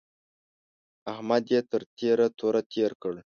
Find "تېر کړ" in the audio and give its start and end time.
2.73-3.13